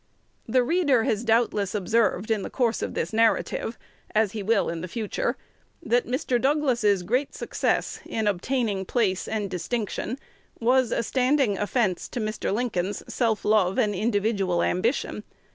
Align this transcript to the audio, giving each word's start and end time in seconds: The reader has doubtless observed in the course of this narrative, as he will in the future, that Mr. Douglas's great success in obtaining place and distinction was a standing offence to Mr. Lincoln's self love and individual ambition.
The 0.47 0.63
reader 0.63 1.03
has 1.03 1.23
doubtless 1.23 1.75
observed 1.75 2.31
in 2.31 2.41
the 2.41 2.49
course 2.49 2.81
of 2.81 2.95
this 2.95 3.13
narrative, 3.13 3.77
as 4.15 4.31
he 4.31 4.41
will 4.41 4.67
in 4.67 4.81
the 4.81 4.87
future, 4.87 5.37
that 5.83 6.07
Mr. 6.07 6.41
Douglas's 6.41 7.03
great 7.03 7.35
success 7.35 7.99
in 8.07 8.25
obtaining 8.25 8.83
place 8.83 9.27
and 9.27 9.47
distinction 9.47 10.17
was 10.59 10.91
a 10.91 11.03
standing 11.03 11.55
offence 11.55 12.07
to 12.09 12.19
Mr. 12.19 12.51
Lincoln's 12.51 13.03
self 13.13 13.45
love 13.45 13.77
and 13.77 13.93
individual 13.93 14.63
ambition. 14.63 15.23